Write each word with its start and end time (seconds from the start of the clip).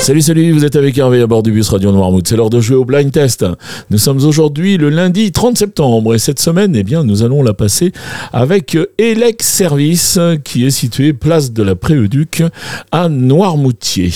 Salut, 0.00 0.22
salut, 0.22 0.52
vous 0.52 0.64
êtes 0.64 0.76
avec 0.76 0.96
Hervé 0.96 1.20
à 1.20 1.26
bord 1.26 1.42
du 1.42 1.52
bus 1.52 1.68
Radio 1.68 1.92
Noirmouth. 1.92 2.26
C'est 2.26 2.34
l'heure 2.34 2.48
de 2.48 2.58
jouer 2.58 2.74
au 2.74 2.86
blind 2.86 3.12
test. 3.12 3.44
Nous 3.90 3.98
sommes 3.98 4.24
aujourd'hui 4.24 4.78
le 4.78 4.88
lundi 4.88 5.30
30 5.30 5.58
septembre 5.58 6.14
et 6.14 6.18
cette 6.18 6.40
semaine, 6.40 6.74
eh 6.74 6.82
bien, 6.82 7.04
nous 7.04 7.22
allons 7.22 7.42
la 7.42 7.52
passer 7.52 7.92
avec 8.32 8.78
Elex 8.96 9.46
Service 9.46 10.18
qui 10.42 10.64
est 10.64 10.70
situé 10.70 11.12
place 11.12 11.52
de 11.52 11.62
la 11.62 11.74
Préauduc 11.74 12.42
à 12.90 13.10
Noirmoutier. 13.10 14.10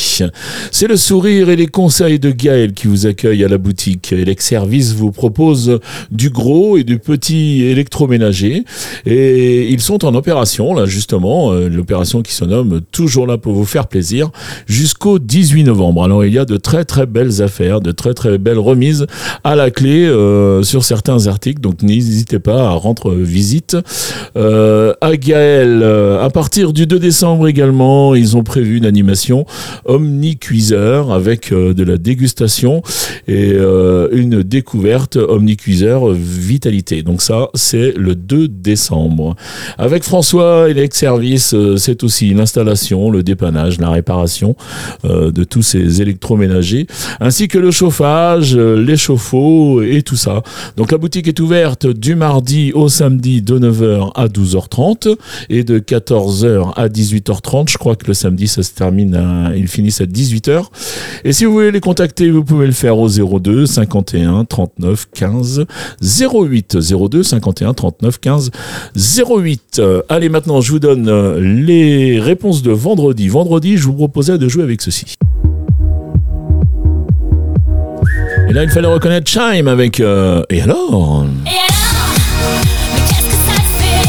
C'est 0.70 0.88
le 0.88 0.96
sourire 0.96 1.50
et 1.50 1.56
les 1.56 1.66
conseils 1.66 2.18
de 2.18 2.30
Gaël 2.30 2.72
qui 2.72 2.86
vous 2.86 3.06
accueillent 3.06 3.44
à 3.44 3.48
la 3.48 3.58
boutique. 3.58 4.10
Elex 4.14 4.42
Service 4.42 4.94
vous 4.94 5.12
propose 5.12 5.80
du 6.10 6.30
gros 6.30 6.78
et 6.78 6.84
du 6.84 6.98
petit 6.98 7.62
électroménager 7.62 8.64
et 9.04 9.68
ils 9.70 9.82
sont 9.82 10.06
en 10.06 10.14
opération, 10.14 10.72
là, 10.72 10.86
justement, 10.86 11.52
euh, 11.52 11.68
l'opération 11.68 12.22
qui 12.22 12.32
se 12.32 12.46
nomme 12.46 12.80
Toujours 12.90 13.26
là 13.26 13.36
pour 13.36 13.52
vous 13.52 13.66
faire 13.66 13.86
plaisir 13.86 14.30
jusqu'au 14.66 15.18
18 15.18 15.64
novembre. 15.64 15.73
Alors 16.04 16.24
il 16.24 16.32
y 16.32 16.38
a 16.38 16.44
de 16.44 16.56
très 16.56 16.84
très 16.84 17.06
belles 17.06 17.42
affaires, 17.42 17.80
de 17.80 17.90
très 17.90 18.14
très 18.14 18.38
belles 18.38 18.58
remises 18.58 19.06
à 19.42 19.56
la 19.56 19.70
clé 19.70 20.06
euh, 20.06 20.62
sur 20.62 20.84
certains 20.84 21.26
articles. 21.26 21.60
Donc 21.60 21.82
n'hésitez 21.82 22.38
pas 22.38 22.68
à 22.68 22.70
rendre 22.70 23.12
visite 23.12 23.76
euh, 24.36 24.94
à 25.00 25.16
Gaël. 25.16 25.82
À 25.82 26.30
partir 26.30 26.72
du 26.72 26.86
2 26.86 26.98
décembre 26.98 27.48
également, 27.48 28.14
ils 28.14 28.36
ont 28.36 28.42
prévu 28.42 28.76
une 28.76 28.86
animation 28.86 29.46
Omni 29.84 30.36
Cuiseur 30.36 31.12
avec 31.12 31.52
euh, 31.52 31.74
de 31.74 31.82
la 31.82 31.98
dégustation 31.98 32.82
et 33.26 33.54
une 34.12 34.42
découverte 34.42 35.16
Omni 35.16 35.56
Cuiseur 35.56 36.10
Vitalité. 36.10 37.02
Donc 37.02 37.22
ça, 37.22 37.48
c'est 37.54 37.94
le 37.96 38.14
2 38.14 38.48
décembre. 38.48 39.34
Avec 39.78 40.02
François 40.02 40.68
Elec 40.68 40.94
Service, 40.94 41.54
c'est 41.76 42.04
aussi 42.04 42.34
l'installation, 42.34 43.10
le 43.10 43.22
dépannage, 43.22 43.80
la 43.80 43.90
réparation 43.90 44.56
de 45.04 45.44
tout 45.44 45.63
ces 45.64 46.00
électroménagers, 46.00 46.86
ainsi 47.20 47.48
que 47.48 47.58
le 47.58 47.70
chauffage, 47.70 48.54
euh, 48.56 48.76
les 48.76 48.96
chauffe-eau 48.96 49.82
et 49.82 50.02
tout 50.02 50.16
ça. 50.16 50.42
Donc 50.76 50.92
la 50.92 50.98
boutique 50.98 51.26
est 51.28 51.40
ouverte 51.40 51.86
du 51.86 52.14
mardi 52.14 52.72
au 52.72 52.88
samedi 52.88 53.42
de 53.42 53.58
9h 53.58 54.12
à 54.14 54.26
12h30 54.28 55.16
et 55.50 55.64
de 55.64 55.78
14h 55.78 56.72
à 56.76 56.88
18h30. 56.88 57.70
Je 57.70 57.78
crois 57.78 57.96
que 57.96 58.06
le 58.06 58.14
samedi 58.14 58.46
ça 58.46 58.62
se 58.62 58.72
termine, 58.72 59.14
à, 59.14 59.56
ils 59.56 59.68
finissent 59.68 60.00
à 60.00 60.06
18h. 60.06 60.64
Et 61.24 61.32
si 61.32 61.44
vous 61.44 61.52
voulez 61.52 61.70
les 61.70 61.80
contacter, 61.80 62.30
vous 62.30 62.44
pouvez 62.44 62.66
le 62.66 62.72
faire 62.72 62.98
au 62.98 63.08
02 63.08 63.66
51 63.66 64.44
39 64.44 65.08
15 65.12 65.64
08 66.02 66.78
02 66.78 67.22
51 67.22 67.74
39 67.74 68.20
15 68.20 68.50
08. 68.96 69.82
Allez 70.08 70.28
maintenant, 70.28 70.60
je 70.60 70.72
vous 70.72 70.78
donne 70.78 71.38
les 71.38 72.20
réponses 72.20 72.62
de 72.62 72.70
vendredi. 72.70 73.28
Vendredi, 73.28 73.76
je 73.76 73.84
vous 73.84 73.94
proposais 73.94 74.38
de 74.38 74.48
jouer 74.48 74.62
avec 74.62 74.82
ceci. 74.82 75.16
Et 78.48 78.52
là, 78.52 78.62
il 78.64 78.70
fallait 78.70 78.86
reconnaître 78.86 79.30
Chime 79.30 79.68
avec 79.68 80.00
euh, 80.00 80.42
Et 80.50 80.60
alors 80.62 81.24
Et 81.46 81.50
alors 81.50 82.14
Mais 82.94 83.00
qu'est-ce 83.08 83.26
que 83.26 83.38
ça 83.48 83.58
fait 83.78 84.08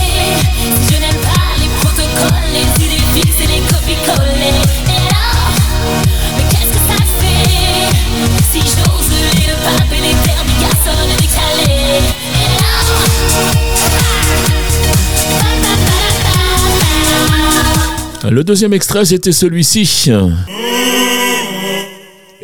Si 0.88 0.94
je 0.94 1.00
n'aime 1.00 1.22
pas 1.22 1.56
les 1.60 1.70
protocoles, 1.80 2.50
les 2.54 2.86
idées 2.86 3.04
fixes 3.14 3.42
et 3.42 3.48
les 3.48 3.62
copies-collées 3.68 4.60
Et 4.88 5.00
alors 5.10 5.56
Mais 6.38 6.46
qu'est-ce 6.50 6.72
que 6.74 6.82
ça 6.90 7.00
fait 7.20 7.90
Si 8.52 8.60
j'ose 8.60 9.10
lever 9.10 9.46
le 9.48 9.56
pape 9.64 9.92
et 9.92 10.02
les 10.02 10.16
termes 10.24 10.48
du 10.48 10.58
garçon 10.62 10.98
décalés 11.18 12.02
Et 12.34 12.48
alors 18.26 18.32
Le 18.32 18.44
deuxième 18.44 18.74
extrait, 18.74 19.06
c'était 19.06 19.32
celui-ci. 19.32 20.12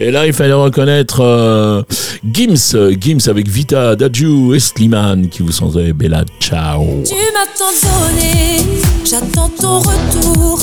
Et 0.02 0.10
là, 0.10 0.26
il 0.26 0.34
fallait 0.34 0.54
reconnaître 0.54 1.22
euh, 1.22 1.84
Gims, 2.26 2.76
Gims 3.00 3.30
avec 3.30 3.48
Vita, 3.48 3.96
Daju 3.96 4.56
et 4.56 4.60
Slimane 4.60 5.30
qui 5.30 5.44
vous 5.44 5.52
sont 5.52 5.72
Bella 5.94 6.24
Ciao. 6.40 7.04
Tu 7.06 7.14
m'as 7.14 7.46
tant 7.56 7.72
donné, 7.88 8.66
j'attends 9.06 9.50
ton 9.50 9.78
retour. 9.78 10.60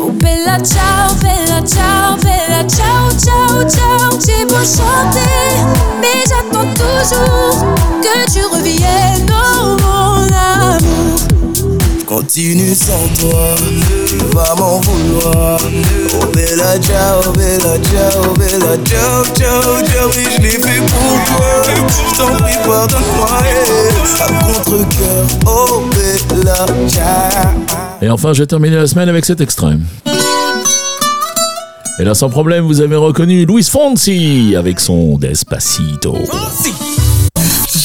Oh 0.00 0.12
Bella 0.12 0.58
Ciao, 0.58 1.16
Bella 1.20 1.62
Ciao, 1.66 2.16
Bella 2.22 2.62
Ciao, 2.68 3.10
Ciao, 3.18 3.68
Ciao. 3.68 4.20
J'ai 4.24 4.44
beau 4.44 4.54
chanter, 4.54 5.18
mais 6.00 6.22
j'attends 6.28 6.72
toujours 6.72 7.66
que 8.00 8.32
tu 8.32 8.44
reviennes, 8.44 9.26
oh. 9.32 9.75
Continue 12.36 12.74
sans 12.74 13.08
toi, 13.18 13.54
tu 14.06 14.18
vas 14.34 14.54
m'en 14.56 14.78
vouloir. 14.80 15.58
Oh 16.20 16.26
bella 16.34 16.78
ciao, 16.80 17.32
bella 17.32 17.78
ciao, 17.82 18.34
bella 18.34 18.76
ciao, 18.84 19.24
ciao, 19.34 19.82
ciao. 19.86 20.10
Oui, 20.14 20.26
je 20.36 20.42
l'ai 20.42 20.50
fait 20.50 20.82
pour 20.82 21.18
toi. 21.24 21.62
Je 21.64 21.70
t'en 22.18 22.36
prie, 22.36 22.58
pardonne-moi. 22.66 23.42
eh. 23.42 24.22
À 24.22 24.24
contre-cœur, 24.44 25.24
oh 25.46 25.88
bella 25.94 26.66
ciao. 26.90 27.54
Et 28.02 28.10
enfin, 28.10 28.34
je 28.34 28.42
vais 28.42 28.46
terminer 28.46 28.76
la 28.76 28.86
semaine 28.86 29.08
avec 29.08 29.24
cet 29.24 29.40
extrait. 29.40 29.78
Et 31.98 32.04
là, 32.04 32.14
sans 32.14 32.28
problème, 32.28 32.66
vous 32.66 32.82
avez 32.82 32.96
reconnu 32.96 33.46
Luis 33.46 33.64
Fonsi 33.64 34.54
avec 34.58 34.78
son 34.80 35.16
Despacito. 35.16 36.14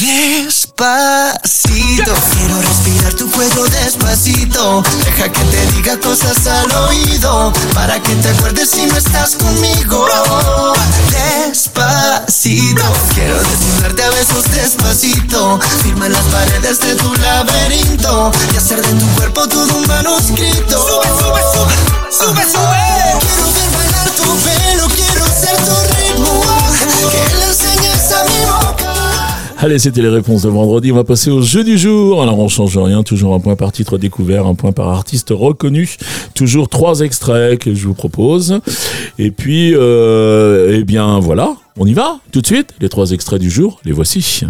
Despacito, 0.01 2.11
quiero 2.33 2.57
respirar 2.59 3.00
cuello 3.41 3.63
despacito. 3.69 4.83
Deja 5.03 5.29
que 5.29 5.43
te 5.43 5.65
diga 5.73 5.99
cosas 5.99 6.45
al 6.45 6.71
oído, 6.87 7.51
para 7.73 8.01
que 8.01 8.15
te 8.15 8.29
acuerdes 8.29 8.69
si 8.69 8.85
no 8.85 8.95
estás 8.97 9.35
conmigo. 9.35 10.05
Despacito, 11.09 12.83
quiero 13.13 13.37
desnudarte 13.39 14.03
a 14.03 14.09
besos 14.11 14.43
despacito. 14.51 15.59
Firma 15.81 16.09
las 16.09 16.23
paredes 16.25 16.79
de 16.81 16.95
tu 16.95 17.13
laberinto 17.15 18.31
y 18.53 18.57
hacer 18.57 18.81
de 18.81 18.93
tu 18.93 19.07
cuerpo 19.15 19.47
todo 19.47 19.75
un 19.75 19.87
manuscrito. 19.87 20.77
Sube, 20.77 21.07
sube, 21.19 21.41
sube, 21.53 21.75
sube, 22.11 22.43
sube. 22.43 22.91
Quiero 23.21 23.45
ver 23.53 23.69
bailar 23.77 24.09
tu 24.11 24.37
pelo, 24.37 24.87
quiero 24.89 25.25
ser 25.25 25.57
tu 25.65 25.75
ritmo. 25.95 26.41
Que 27.11 27.50
Allez, 29.63 29.77
c'était 29.77 30.01
les 30.01 30.09
réponses 30.09 30.41
de 30.41 30.49
vendredi. 30.49 30.91
On 30.91 30.95
va 30.95 31.03
passer 31.03 31.29
au 31.29 31.43
jeu 31.43 31.63
du 31.63 31.77
jour. 31.77 32.23
Alors, 32.23 32.39
on 32.39 32.47
change 32.47 32.75
rien. 32.79 33.03
Toujours 33.03 33.35
un 33.35 33.39
point 33.39 33.55
par 33.55 33.71
titre 33.71 33.99
découvert, 33.99 34.47
un 34.47 34.55
point 34.55 34.71
par 34.71 34.87
artiste 34.89 35.29
reconnu. 35.29 35.97
Toujours 36.33 36.67
trois 36.67 37.01
extraits 37.01 37.59
que 37.59 37.75
je 37.75 37.85
vous 37.85 37.93
propose. 37.93 38.59
Et 39.19 39.29
puis, 39.29 39.75
euh, 39.75 40.79
eh 40.79 40.83
bien, 40.83 41.19
voilà. 41.19 41.53
On 41.77 41.85
y 41.85 41.93
va 41.93 42.17
tout 42.31 42.41
de 42.41 42.47
suite. 42.47 42.73
Les 42.79 42.89
trois 42.89 43.11
extraits 43.11 43.39
du 43.39 43.51
jour, 43.51 43.79
les 43.85 43.91
voici. 43.91 44.45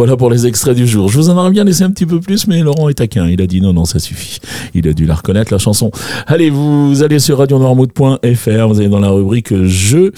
Voilà 0.00 0.16
pour 0.16 0.30
les 0.30 0.46
extraits 0.46 0.74
du 0.74 0.86
jour. 0.86 1.10
Je 1.10 1.18
vous 1.18 1.28
en 1.28 1.36
aurais 1.36 1.50
bien 1.50 1.62
laissé 1.62 1.84
un 1.84 1.90
petit 1.90 2.06
peu 2.06 2.20
plus, 2.20 2.46
mais 2.46 2.62
Laurent 2.62 2.88
est 2.88 2.94
taquin. 2.94 3.28
Il 3.28 3.42
a 3.42 3.46
dit 3.46 3.60
non, 3.60 3.74
non, 3.74 3.84
ça 3.84 3.98
suffit. 3.98 4.38
Il 4.72 4.88
a 4.88 4.94
dû 4.94 5.04
la 5.04 5.14
reconnaître, 5.14 5.52
la 5.52 5.58
chanson. 5.58 5.90
Allez, 6.26 6.48
vous 6.48 7.02
allez 7.02 7.18
sur 7.18 7.36
radionoirmouth.fr, 7.36 8.68
vous 8.68 8.80
allez 8.80 8.88
dans 8.88 9.00
la 9.00 9.10
rubrique 9.10 9.54
jeu. 9.66 10.12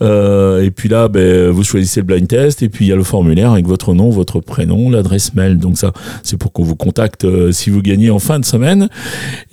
Euh, 0.00 0.62
et 0.62 0.70
puis 0.70 0.88
là, 0.88 1.08
ben, 1.08 1.50
vous 1.50 1.64
choisissez 1.64 2.00
le 2.00 2.06
blind 2.06 2.26
test. 2.26 2.62
Et 2.62 2.70
puis 2.70 2.86
il 2.86 2.88
y 2.88 2.92
a 2.92 2.96
le 2.96 3.02
formulaire 3.02 3.52
avec 3.52 3.66
votre 3.66 3.92
nom, 3.92 4.08
votre 4.08 4.40
prénom, 4.40 4.88
l'adresse 4.88 5.34
mail. 5.34 5.58
Donc 5.58 5.76
ça, 5.76 5.92
c'est 6.22 6.38
pour 6.38 6.50
qu'on 6.52 6.64
vous 6.64 6.74
contacte 6.74 7.26
euh, 7.26 7.52
si 7.52 7.68
vous 7.68 7.82
gagnez 7.82 8.08
en 8.08 8.20
fin 8.20 8.38
de 8.38 8.44
semaine. 8.46 8.88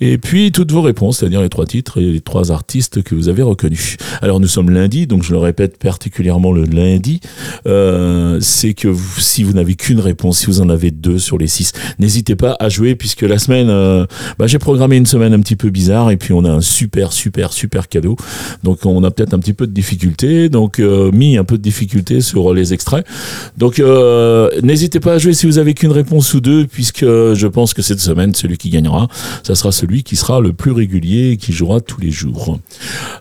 Et 0.00 0.16
puis 0.16 0.50
toutes 0.50 0.72
vos 0.72 0.80
réponses, 0.80 1.18
c'est-à-dire 1.18 1.42
les 1.42 1.50
trois 1.50 1.66
titres 1.66 2.00
et 2.00 2.10
les 2.10 2.20
trois 2.22 2.50
artistes 2.50 3.02
que 3.02 3.14
vous 3.14 3.28
avez 3.28 3.42
reconnus. 3.42 3.98
Alors 4.22 4.40
nous 4.40 4.48
sommes 4.48 4.70
lundi, 4.70 5.06
donc 5.06 5.24
je 5.24 5.32
le 5.32 5.38
répète 5.38 5.76
particulièrement 5.76 6.52
le 6.52 6.64
lundi. 6.64 7.20
Euh, 7.66 8.38
c'est 8.40 8.72
que 8.72 8.94
si 9.18 9.42
vous 9.42 9.52
n'avez 9.52 9.73
qu'une 9.76 10.00
réponse, 10.00 10.38
si 10.38 10.46
vous 10.46 10.60
en 10.60 10.68
avez 10.68 10.90
deux 10.90 11.18
sur 11.18 11.38
les 11.38 11.46
six, 11.46 11.72
n'hésitez 11.98 12.36
pas 12.36 12.56
à 12.60 12.68
jouer 12.68 12.94
puisque 12.94 13.22
la 13.22 13.38
semaine, 13.38 13.68
euh, 13.70 14.06
bah, 14.38 14.46
j'ai 14.46 14.58
programmé 14.58 14.96
une 14.96 15.06
semaine 15.06 15.32
un 15.34 15.40
petit 15.40 15.56
peu 15.56 15.70
bizarre 15.70 16.10
et 16.10 16.16
puis 16.16 16.32
on 16.32 16.44
a 16.44 16.50
un 16.50 16.60
super, 16.60 17.12
super, 17.12 17.52
super 17.52 17.88
cadeau. 17.88 18.16
Donc 18.62 18.86
on 18.86 19.02
a 19.04 19.10
peut-être 19.10 19.34
un 19.34 19.38
petit 19.38 19.52
peu 19.52 19.66
de 19.66 19.72
difficulté, 19.72 20.48
donc 20.48 20.78
euh, 20.78 21.10
mis 21.12 21.36
un 21.36 21.44
peu 21.44 21.56
de 21.58 21.62
difficulté 21.62 22.20
sur 22.20 22.52
les 22.54 22.72
extraits. 22.72 23.06
Donc 23.56 23.78
euh, 23.78 24.50
n'hésitez 24.62 25.00
pas 25.00 25.14
à 25.14 25.18
jouer 25.18 25.34
si 25.34 25.46
vous 25.46 25.58
avez 25.58 25.74
qu'une 25.74 25.92
réponse 25.92 26.32
ou 26.34 26.40
deux 26.40 26.66
puisque 26.66 27.04
je 27.04 27.46
pense 27.46 27.74
que 27.74 27.82
cette 27.82 28.00
semaine, 28.00 28.34
celui 28.34 28.58
qui 28.58 28.70
gagnera, 28.70 29.08
ça 29.42 29.54
sera 29.54 29.72
celui 29.72 30.02
qui 30.02 30.16
sera 30.16 30.40
le 30.40 30.52
plus 30.52 30.72
régulier 30.72 31.30
et 31.32 31.36
qui 31.36 31.52
jouera 31.52 31.80
tous 31.80 32.00
les 32.00 32.10
jours. 32.10 32.58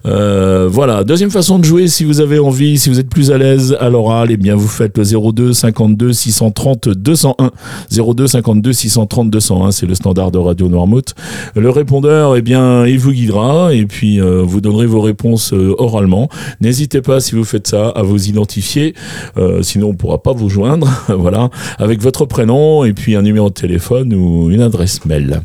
Voilà, 0.03 1.03
deuxième 1.03 1.31
façon 1.31 1.59
de 1.59 1.65
jouer, 1.65 1.87
si 1.87 2.03
vous 2.03 2.19
avez 2.19 2.39
envie, 2.39 2.77
si 2.77 2.89
vous 2.89 2.99
êtes 2.99 3.09
plus 3.09 3.31
à 3.31 3.37
l'aise 3.37 3.75
à 3.79 3.89
l'oral, 3.89 4.29
eh 4.31 4.37
bien 4.37 4.55
vous 4.55 4.67
faites 4.67 4.97
le 4.97 5.03
02 5.03 5.53
52 5.53 6.13
630 6.33 6.89
201. 6.89 7.51
02 7.91 8.27
52 8.27 8.73
630 8.73 9.29
201, 9.29 9.71
c'est 9.71 9.85
le 9.85 9.95
standard 9.95 10.31
de 10.31 10.39
Radio 10.39 10.67
Noirmouth. 10.67 11.13
Le 11.55 11.69
répondeur, 11.69 12.35
eh 12.35 12.41
bien, 12.41 12.85
il 12.85 12.99
vous 12.99 13.11
guidera 13.11 13.73
et 13.73 13.85
puis 13.85 14.19
euh, 14.19 14.41
vous 14.43 14.61
donnerez 14.61 14.87
vos 14.87 15.01
réponses 15.01 15.53
euh, 15.53 15.75
oralement. 15.77 16.29
N'hésitez 16.59 17.01
pas, 17.01 17.19
si 17.19 17.35
vous 17.35 17.43
faites 17.43 17.67
ça, 17.67 17.89
à 17.89 18.01
vous 18.01 18.27
identifier, 18.27 18.95
euh, 19.37 19.61
sinon 19.61 19.89
on 19.89 19.93
pourra 19.93 20.21
pas 20.21 20.33
vous 20.33 20.49
joindre, 20.49 20.87
voilà, 21.09 21.49
avec 21.77 22.01
votre 22.01 22.25
prénom 22.25 22.83
et 22.83 22.93
puis 22.93 23.15
un 23.15 23.21
numéro 23.21 23.49
de 23.49 23.53
téléphone 23.53 24.13
ou 24.13 24.49
une 24.49 24.61
adresse 24.61 25.05
mail. 25.05 25.41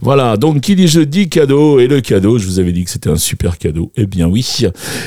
Voilà, 0.00 0.36
donc 0.36 0.60
qui 0.60 0.74
dit 0.74 0.88
jeudi 0.88 1.28
cadeau 1.28 1.80
et 1.80 1.86
le 1.86 2.00
cadeau, 2.00 2.38
je 2.38 2.46
vous 2.46 2.58
avais 2.58 2.72
dit 2.72 2.84
que 2.84 2.90
c'était 2.90 3.10
un 3.10 3.16
super 3.16 3.58
cadeau. 3.58 3.92
Eh 3.96 4.06
bien 4.06 4.26
oui, 4.26 4.44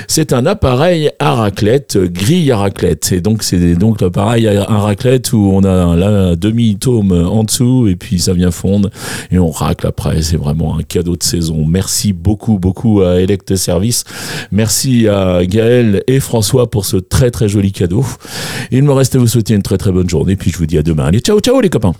c'est 0.08 0.34
un 0.34 0.46
appareil 0.46 1.10
à 1.20 1.34
raclette, 1.34 1.98
grille 1.98 2.52
à 2.52 2.58
raclette. 2.58 3.12
Et 3.12 3.22
donc 3.22 3.44
c'est 3.44 3.76
donc 3.76 4.02
l'appareil 4.02 4.48
à 4.48 4.64
raclette 4.66 5.07
où 5.34 5.52
on 5.54 5.64
a 5.64 5.96
la 5.96 6.36
demi-tome 6.36 7.12
en 7.12 7.44
dessous 7.44 7.88
et 7.88 7.96
puis 7.96 8.20
ça 8.20 8.34
vient 8.34 8.52
fondre 8.52 8.90
et 9.32 9.40
on 9.40 9.50
racle 9.50 9.88
après. 9.88 10.22
C'est 10.22 10.38
vraiment 10.38 10.78
un 10.78 10.84
cadeau 10.84 11.16
de 11.16 11.24
saison. 11.24 11.66
Merci 11.66 12.14
beaucoup, 12.14 12.60
beaucoup 12.60 13.02
à 13.02 13.22
Elect 13.22 13.56
Service. 13.56 14.04
Merci 14.52 15.08
à 15.08 15.46
Gaël 15.46 16.04
et 16.08 16.20
François 16.20 16.70
pour 16.70 16.86
ce 16.86 16.98
très 16.98 17.32
très 17.32 17.48
joli 17.48 17.72
cadeau. 17.72 18.06
Il 18.72 18.84
me 18.84 18.92
reste 18.92 19.16
à 19.16 19.20
vous 19.20 19.28
souhaiter 19.28 19.54
une 19.54 19.64
très 19.64 19.78
très 19.78 19.92
bonne 19.92 20.10
journée 20.10 20.36
puis 20.36 20.52
je 20.52 20.58
vous 20.58 20.66
dis 20.66 20.78
à 20.78 20.84
demain. 20.84 21.06
Allez, 21.06 21.20
ciao 21.20 21.40
ciao 21.40 21.60
les 21.62 21.70
copains. 21.70 21.94